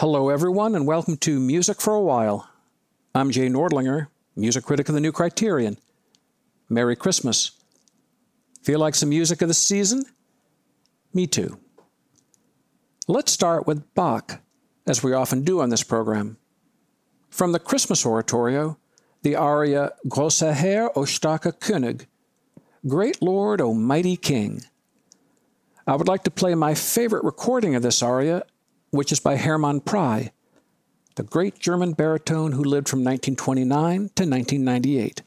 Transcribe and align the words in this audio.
Hello, 0.00 0.28
everyone, 0.28 0.76
and 0.76 0.86
welcome 0.86 1.16
to 1.16 1.40
Music 1.40 1.80
for 1.80 1.92
a 1.92 2.00
While. 2.00 2.48
I'm 3.16 3.32
Jay 3.32 3.48
Nordlinger, 3.48 4.06
music 4.36 4.62
critic 4.62 4.88
of 4.88 4.94
the 4.94 5.00
New 5.00 5.10
Criterion. 5.10 5.76
Merry 6.68 6.94
Christmas. 6.94 7.50
Feel 8.62 8.78
like 8.78 8.94
some 8.94 9.08
music 9.08 9.42
of 9.42 9.48
the 9.48 9.54
season? 9.54 10.04
Me 11.12 11.26
too. 11.26 11.58
Let's 13.08 13.32
start 13.32 13.66
with 13.66 13.92
Bach, 13.96 14.40
as 14.86 15.02
we 15.02 15.14
often 15.14 15.42
do 15.42 15.60
on 15.60 15.70
this 15.70 15.82
program. 15.82 16.36
From 17.28 17.50
the 17.50 17.58
Christmas 17.58 18.06
Oratorio, 18.06 18.78
the 19.22 19.34
aria 19.34 19.94
Großer 20.06 20.54
Herr, 20.54 20.96
o 20.96 21.06
starker 21.06 21.58
König, 21.58 22.06
Great 22.86 23.20
Lord, 23.20 23.60
O 23.60 23.74
Mighty 23.74 24.16
King. 24.16 24.62
I 25.88 25.96
would 25.96 26.06
like 26.06 26.22
to 26.22 26.30
play 26.30 26.54
my 26.54 26.74
favorite 26.74 27.24
recording 27.24 27.74
of 27.74 27.82
this 27.82 28.00
aria, 28.00 28.44
which 28.90 29.12
is 29.12 29.20
by 29.20 29.36
Hermann 29.36 29.80
Prey, 29.80 30.32
the 31.16 31.22
great 31.22 31.58
German 31.58 31.92
baritone 31.92 32.52
who 32.52 32.62
lived 32.62 32.88
from 32.88 33.00
1929 33.00 33.96
to 33.96 34.24
1998. 34.24 35.22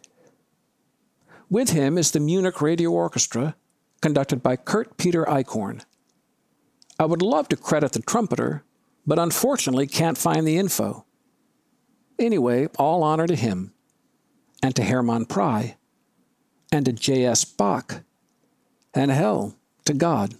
With 1.49 1.71
him 1.71 1.97
is 1.97 2.11
the 2.11 2.19
Munich 2.19 2.61
Radio 2.61 2.91
Orchestra, 2.91 3.55
conducted 4.01 4.41
by 4.41 4.55
Kurt 4.55 4.97
Peter 4.97 5.25
Eichhorn. 5.25 5.83
I 6.97 7.05
would 7.05 7.21
love 7.21 7.49
to 7.49 7.57
credit 7.57 7.91
the 7.91 8.01
trumpeter, 8.01 8.63
but 9.05 9.19
unfortunately 9.19 9.87
can't 9.87 10.17
find 10.17 10.47
the 10.47 10.57
info. 10.57 11.05
Anyway, 12.17 12.67
all 12.77 13.03
honor 13.03 13.27
to 13.27 13.35
him, 13.35 13.73
and 14.63 14.75
to 14.75 14.83
Hermann 14.83 15.25
Prey, 15.25 15.75
and 16.71 16.85
to 16.85 16.93
J.S. 16.93 17.43
Bach, 17.43 18.03
and 18.93 19.11
hell, 19.11 19.55
to 19.85 19.93
God. 19.93 20.35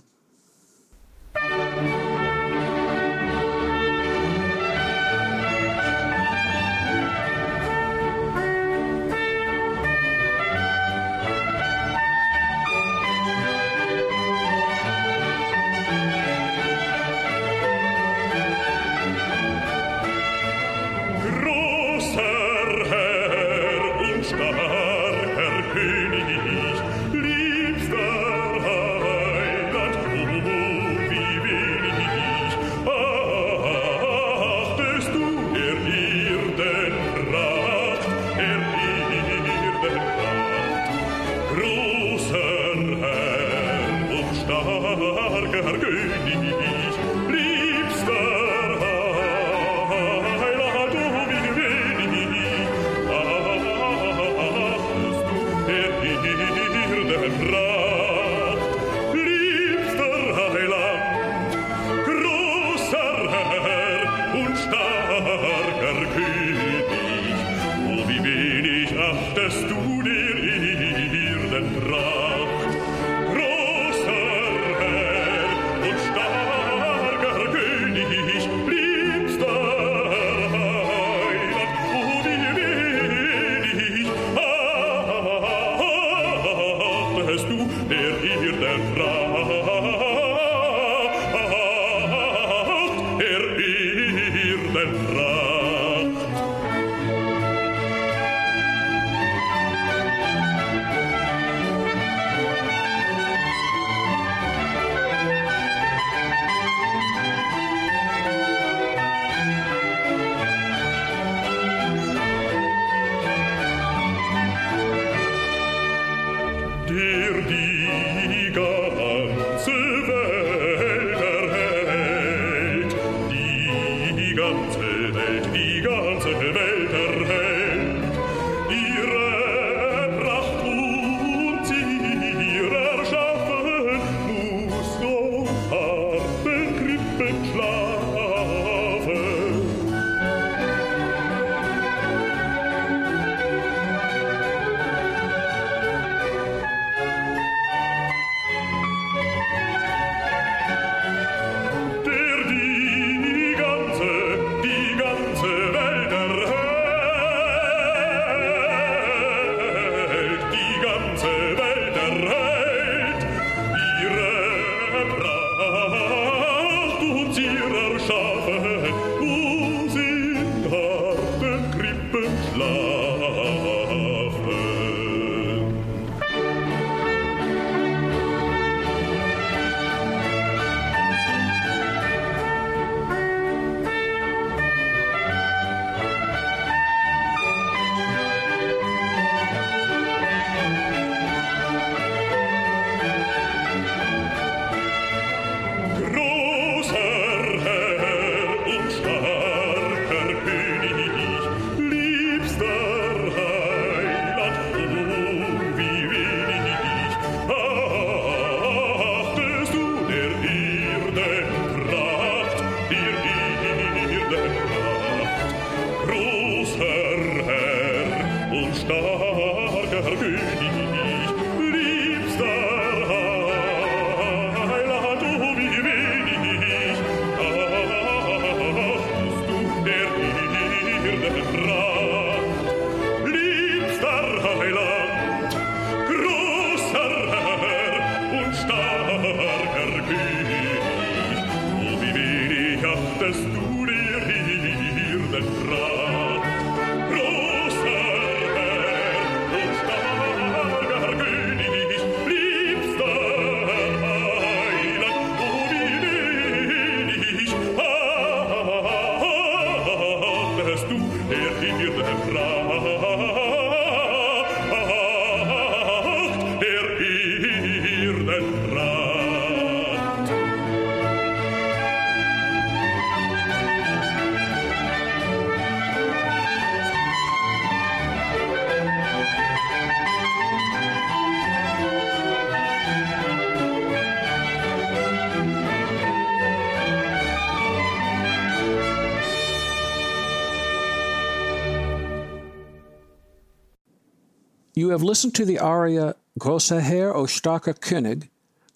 You 294.81 294.89
have 294.89 295.03
listened 295.03 295.35
to 295.35 295.45
the 295.45 295.59
aria 295.59 296.15
Großer 296.39 296.81
Herr, 296.81 297.15
o 297.15 297.25
starker 297.25 297.77
König, 297.77 298.29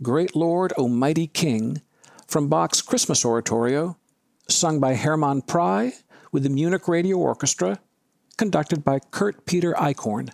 Great 0.04 0.36
Lord, 0.36 0.72
O 0.78 0.88
Mighty 0.88 1.26
King, 1.26 1.82
from 2.28 2.48
Bach's 2.48 2.84
Christmas 2.84 3.26
Oratorio, 3.26 3.98
sung 4.48 4.80
by 4.80 4.94
Hermann 4.94 5.42
Prey 5.42 5.94
with 6.32 6.44
the 6.44 6.50
Munich 6.52 6.88
Radio 6.88 7.18
Orchestra, 7.18 7.80
conducted 8.38 8.84
by 8.84 9.00
Kurt 9.00 9.48
Peter 9.48 9.74
Eichhorn. 9.74 10.32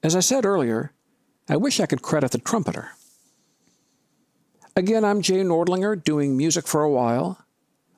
As 0.00 0.14
I 0.14 0.20
said 0.20 0.44
earlier, 0.44 0.92
I 1.48 1.56
wish 1.56 1.80
I 1.80 1.86
could 1.86 2.02
credit 2.02 2.30
the 2.30 2.38
trumpeter. 2.38 2.90
Again, 4.76 5.04
I'm 5.04 5.22
Jay 5.22 5.42
Nordlinger 5.42 6.04
doing 6.04 6.36
music 6.36 6.68
for 6.68 6.84
a 6.84 6.90
while. 6.90 7.44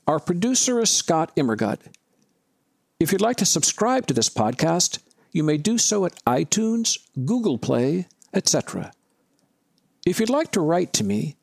Our 0.06 0.18
producer 0.18 0.80
is 0.80 0.88
Scott 0.88 1.30
Immergut. 1.36 1.80
If 2.98 3.12
you'd 3.12 3.20
like 3.20 3.36
to 3.36 3.44
subscribe 3.44 4.06
to 4.06 4.14
this 4.14 4.30
podcast, 4.30 5.00
you 5.34 5.42
may 5.42 5.58
do 5.58 5.76
so 5.76 6.06
at 6.06 6.24
iTunes, 6.24 6.96
Google 7.26 7.58
Play, 7.58 8.06
etc. 8.32 8.92
If 10.06 10.20
you'd 10.20 10.30
like 10.30 10.52
to 10.52 10.60
write 10.60 10.92
to 10.94 11.04
me, 11.04 11.36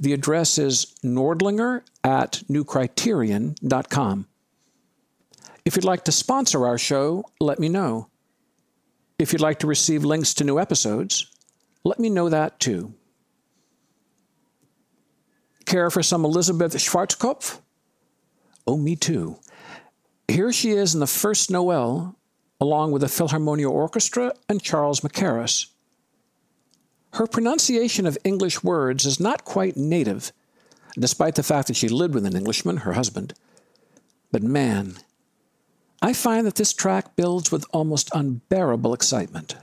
the 0.00 0.14
address 0.14 0.58
is 0.58 0.94
nordlinger 1.04 1.82
at 2.02 2.42
newcriterion.com. 2.50 4.26
If 5.64 5.76
you'd 5.76 5.84
like 5.84 6.04
to 6.04 6.12
sponsor 6.12 6.66
our 6.66 6.78
show, 6.78 7.24
let 7.38 7.58
me 7.58 7.68
know. 7.68 8.08
If 9.18 9.32
you'd 9.32 9.42
like 9.42 9.58
to 9.60 9.66
receive 9.66 10.04
links 10.04 10.32
to 10.34 10.44
new 10.44 10.58
episodes, 10.58 11.30
let 11.84 12.00
me 12.00 12.08
know 12.08 12.30
that 12.30 12.58
too. 12.58 12.94
Care 15.66 15.90
for 15.90 16.02
some 16.02 16.24
Elisabeth 16.24 16.74
Schwarzkopf? 16.74 17.60
Oh, 18.66 18.78
me 18.78 18.96
too. 18.96 19.38
Here 20.28 20.50
she 20.52 20.70
is 20.70 20.94
in 20.94 21.00
the 21.00 21.06
first 21.06 21.50
Noel, 21.50 22.16
along 22.64 22.92
with 22.92 23.02
the 23.02 23.08
Philharmonia 23.08 23.70
Orchestra 23.70 24.32
and 24.48 24.62
Charles 24.62 25.00
Mackerras. 25.00 25.66
Her 27.12 27.26
pronunciation 27.26 28.06
of 28.06 28.16
English 28.24 28.64
words 28.64 29.04
is 29.04 29.20
not 29.20 29.44
quite 29.44 29.76
native, 29.76 30.32
despite 30.98 31.34
the 31.34 31.42
fact 31.42 31.68
that 31.68 31.76
she 31.76 31.90
lived 31.90 32.14
with 32.14 32.24
an 32.24 32.34
Englishman, 32.34 32.78
her 32.78 32.94
husband. 32.94 33.34
But 34.32 34.42
man, 34.42 34.96
I 36.00 36.14
find 36.14 36.46
that 36.46 36.54
this 36.54 36.72
track 36.72 37.16
builds 37.16 37.52
with 37.52 37.66
almost 37.70 38.08
unbearable 38.14 38.94
excitement. 38.94 39.56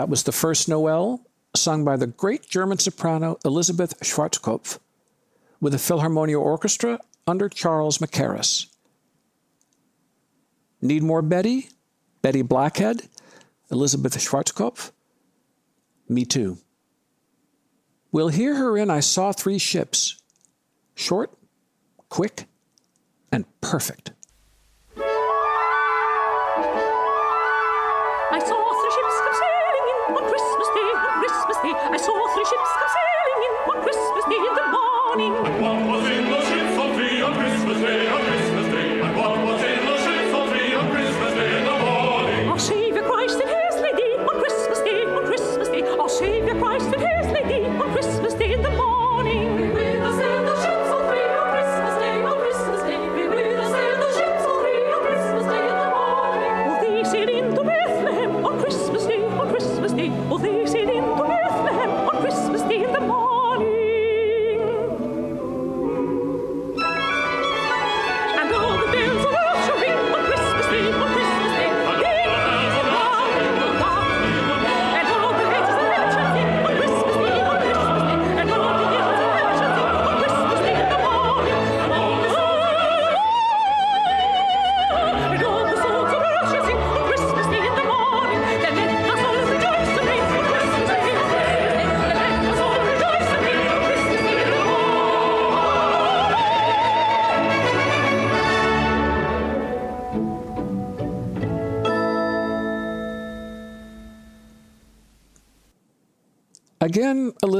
That 0.00 0.08
was 0.08 0.22
the 0.22 0.32
first 0.32 0.66
Noel, 0.66 1.20
sung 1.54 1.84
by 1.84 1.98
the 1.98 2.06
great 2.06 2.48
German 2.48 2.78
soprano 2.78 3.38
Elisabeth 3.44 4.00
Schwarzkopf, 4.00 4.78
with 5.60 5.74
the 5.74 5.78
Philharmonia 5.78 6.40
Orchestra 6.40 7.00
under 7.26 7.50
Charles 7.50 7.98
Mackerras. 7.98 8.68
Need 10.80 11.02
More 11.02 11.20
Betty, 11.20 11.68
Betty 12.22 12.40
Blackhead, 12.40 13.10
Elisabeth 13.70 14.16
Schwarzkopf, 14.16 14.90
Me 16.08 16.24
Too. 16.24 16.56
We'll 18.10 18.28
hear 18.28 18.54
her 18.54 18.78
in 18.78 18.88
I 18.88 19.00
Saw 19.00 19.32
Three 19.32 19.58
Ships. 19.58 20.22
Short, 20.94 21.30
quick, 22.08 22.46
and 23.30 23.44
perfect. 23.60 24.12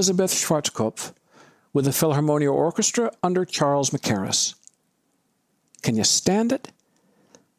Elisabeth 0.00 0.33
Schwarzkopf 0.33 1.12
with 1.75 1.85
the 1.85 1.90
Philharmonia 1.90 2.50
Orchestra 2.50 3.12
under 3.23 3.45
Charles 3.45 3.90
Mackerras. 3.90 4.54
Can 5.83 5.95
you 5.95 6.04
stand 6.04 6.52
it? 6.52 6.73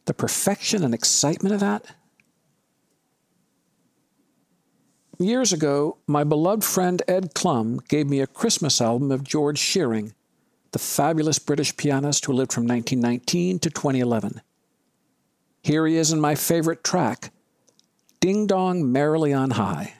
The 0.05 0.15
perfection 0.15 0.83
and 0.83 0.91
excitement 0.91 1.53
of 1.53 1.59
that? 1.59 1.85
Years 5.19 5.53
ago, 5.53 5.99
my 6.07 6.23
beloved 6.23 6.63
friend 6.63 7.03
Ed 7.07 7.35
Clum 7.35 7.79
gave 7.87 8.07
me 8.09 8.21
a 8.21 8.25
Christmas 8.25 8.81
album 8.81 9.11
of 9.11 9.23
George 9.23 9.59
Shearing, 9.59 10.15
the 10.71 10.79
fabulous 10.79 11.37
British 11.37 11.77
pianist 11.77 12.25
who 12.25 12.33
lived 12.33 12.51
from 12.51 12.65
1919 12.65 13.59
to 13.59 13.69
2011. 13.69 14.41
Here 15.61 15.85
he 15.85 15.95
is 15.95 16.11
in 16.11 16.19
my 16.19 16.33
favorite 16.33 16.83
track, 16.83 17.31
Ding 18.19 18.47
Dong 18.47 18.91
Merrily 18.91 19.31
on 19.31 19.51
High. 19.51 19.93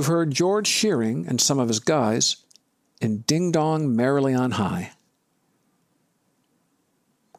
You've 0.00 0.06
heard 0.06 0.30
George 0.30 0.66
Shearing 0.66 1.26
and 1.28 1.38
some 1.38 1.58
of 1.58 1.68
his 1.68 1.78
guys 1.78 2.38
in 3.02 3.18
Ding 3.26 3.52
Dong 3.52 3.94
Merrily 3.94 4.32
on 4.32 4.52
High. 4.52 4.92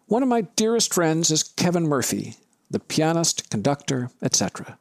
One 0.06 0.21
of 0.21 0.30
my 0.30 0.41
dearest 0.41 0.93
friends 0.93 1.32
is 1.32 1.41
Kevin 1.41 1.88
Murphy, 1.88 2.36
the 2.69 2.78
pianist, 2.78 3.50
conductor, 3.50 4.12
etc. 4.21 4.78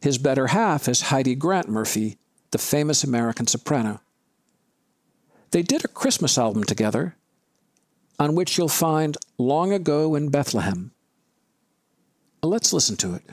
His 0.00 0.16
better 0.16 0.46
half 0.46 0.86
is 0.86 1.00
Heidi 1.10 1.34
Grant 1.34 1.68
Murphy, 1.68 2.18
the 2.52 2.58
famous 2.58 3.02
American 3.02 3.48
soprano. 3.48 4.00
They 5.50 5.62
did 5.62 5.84
a 5.84 5.88
Christmas 5.88 6.38
album 6.38 6.62
together, 6.62 7.16
on 8.20 8.36
which 8.36 8.56
you'll 8.56 8.68
find 8.68 9.16
Long 9.38 9.72
Ago 9.72 10.14
in 10.14 10.28
Bethlehem. 10.28 10.92
Let's 12.44 12.72
listen 12.72 12.94
to 12.98 13.14
it. 13.14 13.24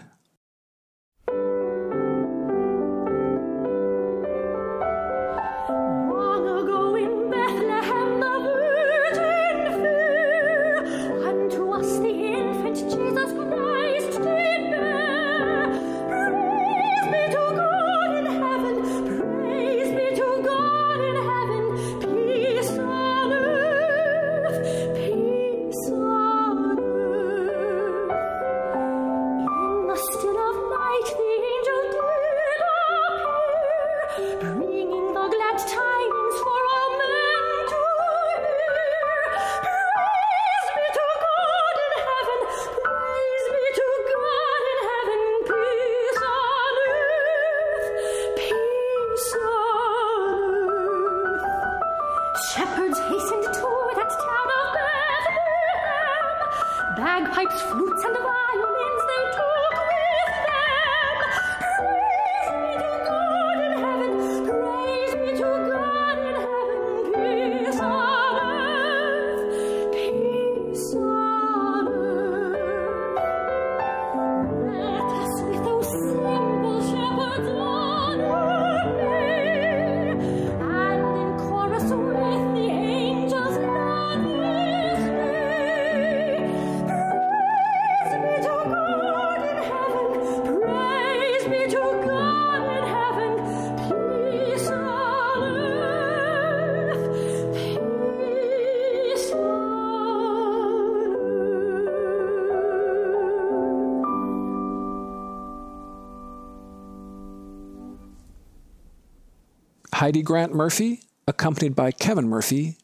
Heidi 110.04 110.22
Grant 110.22 110.54
Murphy, 110.54 111.04
accompanied 111.30 111.78
by 111.78 111.92
Kevin 111.92 112.28
Murphy, 112.28 112.76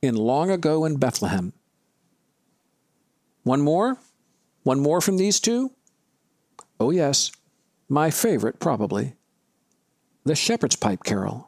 in 0.00 0.14
Long 0.14 0.48
Ago 0.48 0.84
in 0.84 0.96
Bethlehem. 0.96 1.52
One 3.42 3.62
more? 3.62 3.98
One 4.62 4.78
more 4.78 5.00
from 5.00 5.16
these 5.16 5.40
two? 5.40 5.72
Oh, 6.78 6.92
yes, 6.92 7.32
my 7.88 8.12
favorite 8.12 8.60
probably. 8.60 9.14
The 10.22 10.36
Shepherd's 10.36 10.76
Pipe 10.76 11.02
Carol. 11.02 11.47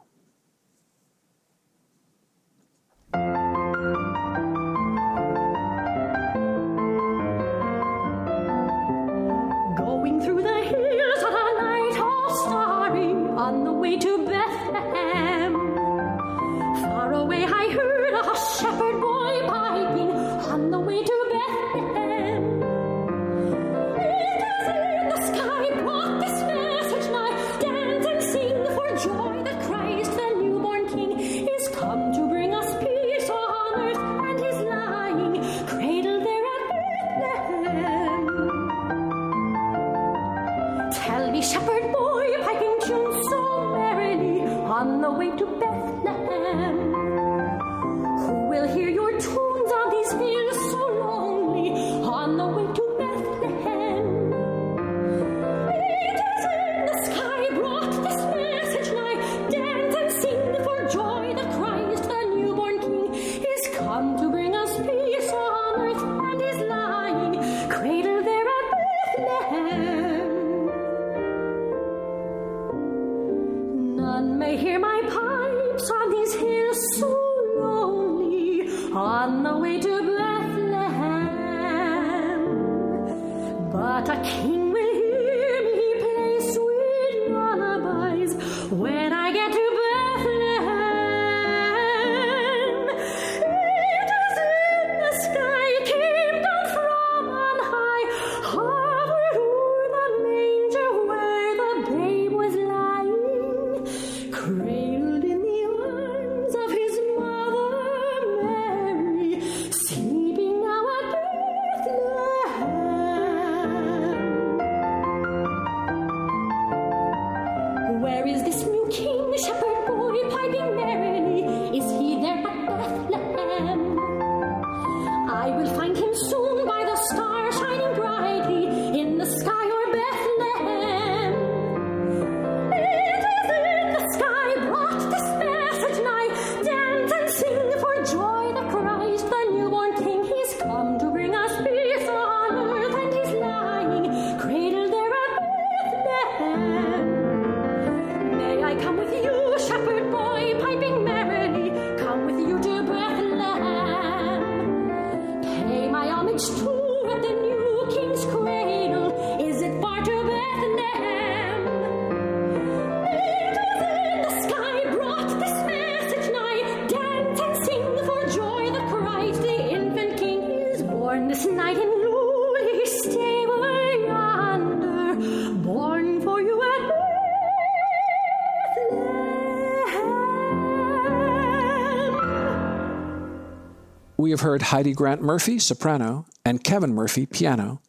have 184.41 184.47
heard 184.47 184.61
Heidi 184.63 184.93
Grant 184.93 185.21
Murphy, 185.21 185.59
soprano, 185.59 186.25
and 186.43 186.63
Kevin 186.63 186.95
Murphy, 186.95 187.27
piano, 187.27 187.79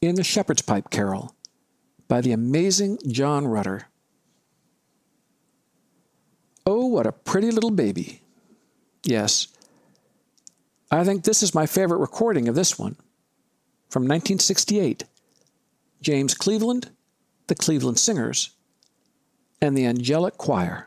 in 0.00 0.14
the 0.14 0.22
Shepherd's 0.22 0.62
Pipe 0.62 0.88
Carol 0.88 1.34
by 2.06 2.20
the 2.20 2.30
amazing 2.30 2.98
John 3.08 3.48
Rutter. 3.48 3.88
Oh, 6.64 6.86
what 6.86 7.08
a 7.08 7.12
pretty 7.12 7.50
little 7.50 7.72
baby. 7.72 8.22
Yes, 9.02 9.48
I 10.92 11.02
think 11.02 11.24
this 11.24 11.42
is 11.42 11.56
my 11.56 11.66
favorite 11.66 11.98
recording 11.98 12.46
of 12.46 12.54
this 12.54 12.78
one 12.78 12.94
from 13.88 14.04
1968. 14.04 15.02
James 16.00 16.34
Cleveland, 16.34 16.90
the 17.48 17.56
Cleveland 17.56 17.98
Singers, 17.98 18.50
and 19.60 19.76
the 19.76 19.86
Angelic 19.86 20.38
Choir. 20.38 20.86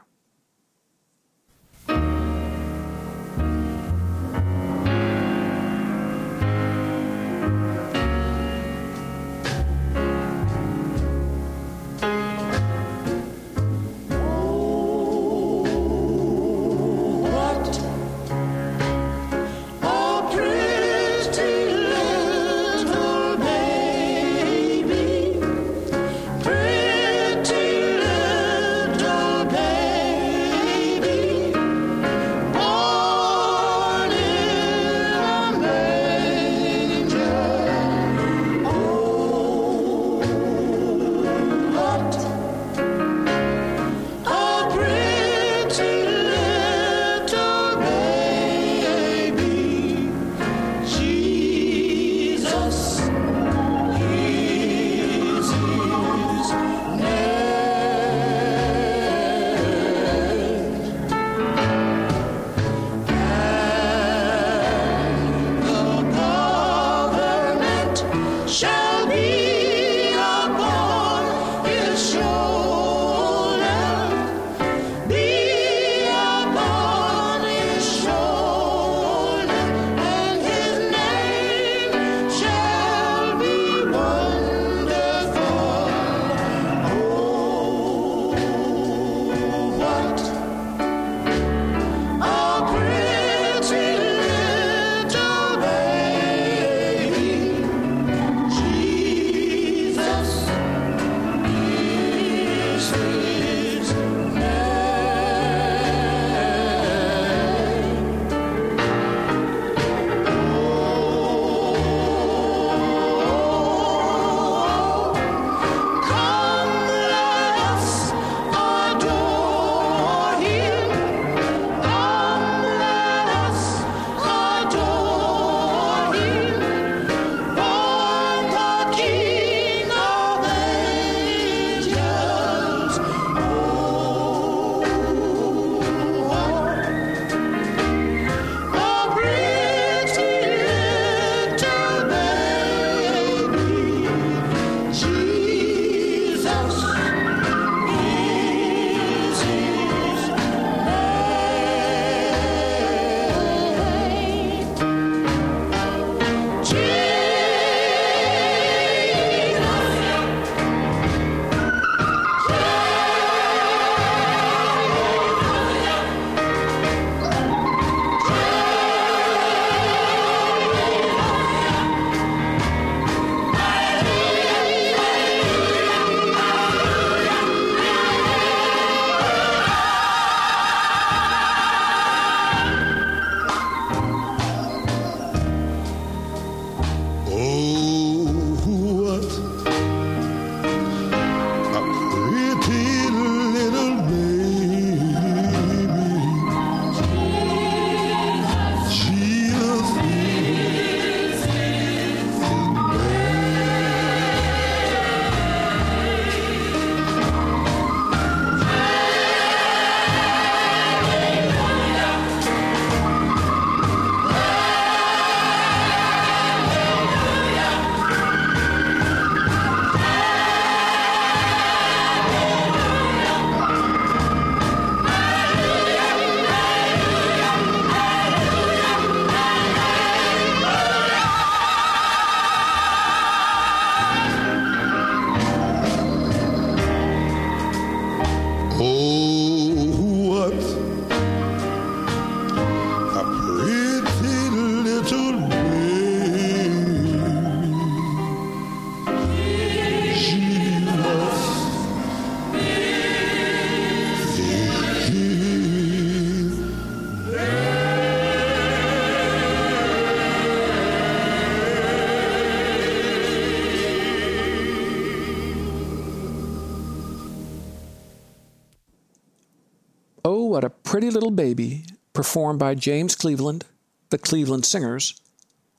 what 270.53 270.63
a 270.63 270.69
pretty 270.69 271.09
little 271.09 271.31
baby 271.31 271.83
performed 272.13 272.59
by 272.59 272.75
James 272.75 273.15
Cleveland, 273.15 273.65
the 274.11 274.19
Cleveland 274.19 274.67
Singers, 274.67 275.19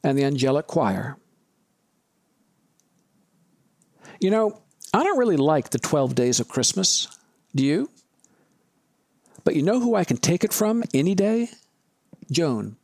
and 0.02 0.18
the 0.18 0.24
Angelic 0.24 0.66
Choir. 0.66 1.16
You 4.20 4.30
know, 4.30 4.60
I 4.92 5.04
don't 5.04 5.16
really 5.16 5.36
like 5.36 5.70
the 5.70 5.78
12 5.78 6.16
days 6.16 6.40
of 6.40 6.48
Christmas. 6.48 7.06
Do 7.54 7.64
you? 7.64 7.88
But 9.44 9.54
you 9.54 9.62
know 9.62 9.78
who 9.78 9.94
I 9.94 10.02
can 10.02 10.16
take 10.16 10.42
it 10.42 10.52
from 10.52 10.82
any 10.92 11.14
day? 11.14 11.50
Joan, 12.32 12.76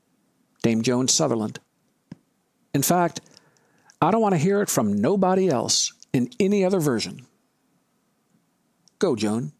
Dame 0.62 0.82
Joan 0.82 1.08
Sutherland. 1.08 1.58
In 2.72 2.82
fact, 2.82 3.20
I 4.00 4.12
don't 4.12 4.22
want 4.22 4.34
to 4.34 4.38
hear 4.38 4.62
it 4.62 4.70
from 4.70 4.92
nobody 4.92 5.48
else 5.48 5.92
in 6.12 6.30
any 6.38 6.64
other 6.64 6.78
version. 6.78 7.26
Go, 9.00 9.16
Joan. 9.16 9.50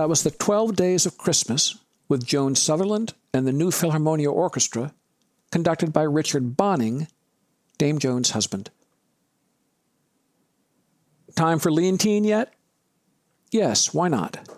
that 0.00 0.08
was 0.08 0.22
the 0.22 0.30
12 0.30 0.76
Days 0.76 1.04
of 1.04 1.18
Christmas 1.18 1.76
with 2.08 2.24
Joan 2.24 2.54
Sutherland 2.54 3.12
and 3.34 3.46
the 3.46 3.52
New 3.52 3.70
Philharmonia 3.70 4.32
Orchestra, 4.32 4.94
conducted 5.52 5.92
by 5.92 6.04
Richard 6.04 6.56
Bonynge, 6.56 7.06
Dame 7.76 7.98
Joan's 7.98 8.30
husband. 8.30 8.70
Time 11.36 11.58
for 11.58 11.70
Leontyne 11.70 12.24
yet? 12.24 12.54
Yes, 13.50 13.92
why 13.92 14.08
not? 14.08 14.48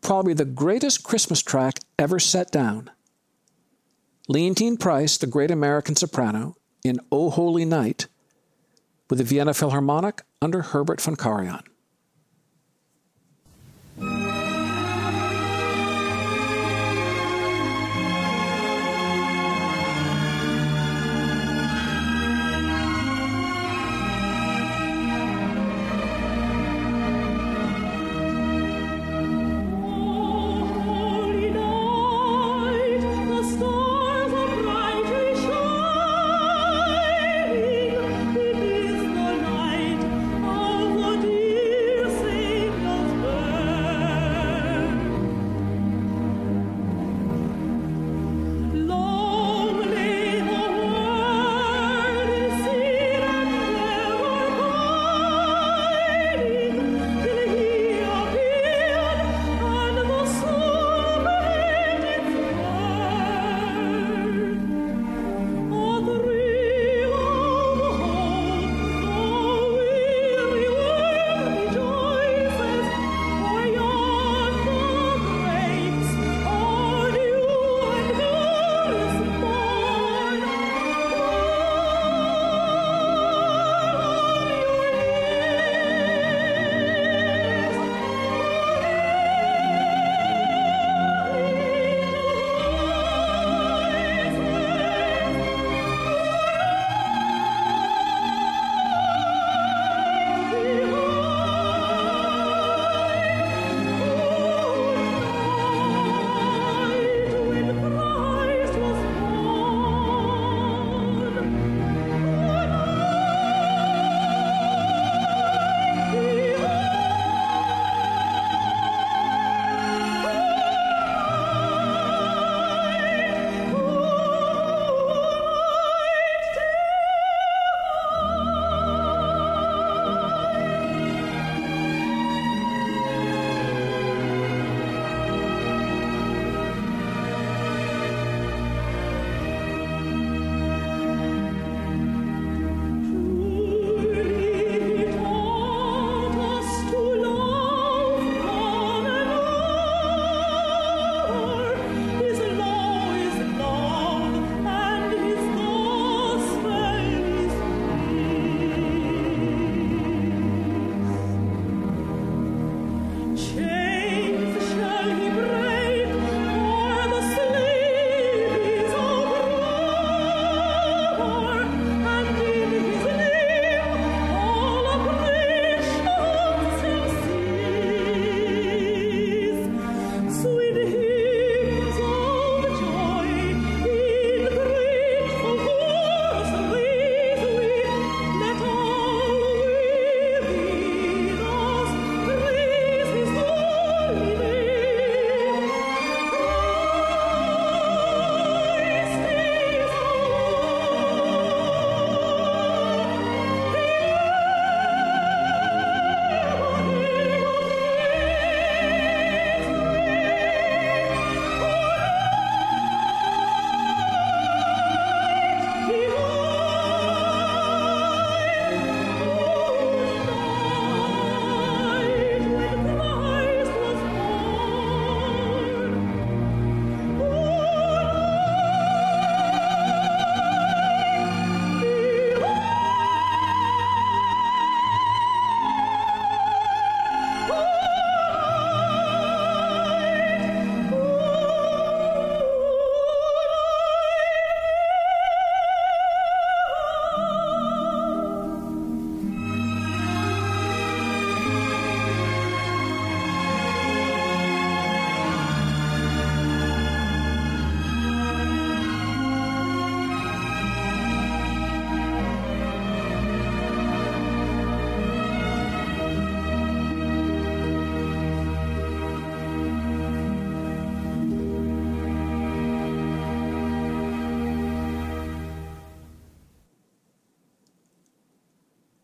Probably 0.00 0.32
the 0.32 0.46
greatest 0.46 1.04
Christmas 1.04 1.42
track 1.42 1.80
ever 1.98 2.18
set 2.18 2.50
down. 2.50 2.90
Leontyne 4.30 4.80
Price, 4.80 5.18
the 5.18 5.26
great 5.26 5.50
American 5.50 5.94
soprano, 5.94 6.56
in 6.82 7.00
O 7.12 7.28
Holy 7.28 7.66
Night, 7.66 8.06
with 9.10 9.18
the 9.18 9.26
Vienna 9.26 9.52
Philharmonic 9.52 10.22
under 10.40 10.62
Herbert 10.62 11.02
von 11.02 11.16
Karajan. 11.16 11.64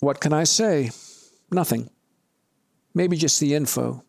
What 0.09 0.20
can 0.20 0.32
I 0.32 0.44
say? 0.44 0.90
Nothing. 1.50 1.90
Maybe 2.94 3.18
just 3.18 3.40
the 3.40 3.52
info. 3.52 4.04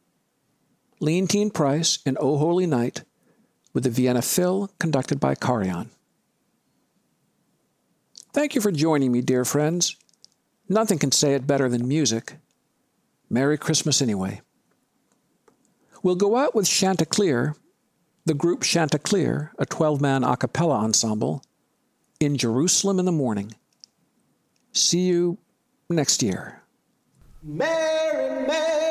Leontyne 1.01 1.53
Price 1.53 1.99
and 2.05 2.17
Oh 2.21 2.37
Holy 2.37 2.65
Night 2.65 3.03
with 3.73 3.83
the 3.83 3.89
Vienna 3.89 4.21
Phil 4.21 4.71
conducted 4.79 5.19
by 5.19 5.35
Karajan. 5.35 5.89
Thank 8.31 8.55
you 8.55 8.61
for 8.61 8.71
joining 8.71 9.11
me, 9.11 9.19
dear 9.19 9.43
friends. 9.43 9.97
Nothing 10.69 10.99
can 10.99 11.11
say 11.11 11.33
it 11.33 11.45
better 11.45 11.67
than 11.67 11.85
music. 11.85 12.37
Merry 13.29 13.57
Christmas, 13.57 14.01
anyway. 14.01 14.39
We'll 16.01 16.15
go 16.15 16.37
out 16.37 16.55
with 16.55 16.65
Chanticleer, 16.65 17.57
the 18.23 18.33
group 18.33 18.63
Chanticleer, 18.63 19.51
a 19.59 19.65
12 19.65 19.99
man 19.99 20.23
a 20.23 20.37
cappella 20.37 20.75
ensemble, 20.75 21.43
in 22.21 22.37
Jerusalem 22.37 22.99
in 22.99 23.05
the 23.05 23.11
morning. 23.11 23.53
See 24.71 25.01
you 25.01 25.39
next 25.89 26.21
year. 26.21 26.61
Mary, 27.43 28.45
Mary. 28.47 28.88